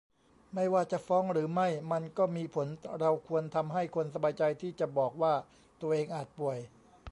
[0.53, 2.67] ไม่ว่าจะฟ้องหรือไม่มันก็มีผล
[2.99, 5.33] เราควรทำให้คนสบายใจที่จะบอกว่า
[5.81, 6.57] ตัวเองอาจป่วย